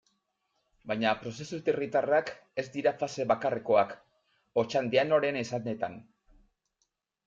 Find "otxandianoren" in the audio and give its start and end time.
4.67-5.43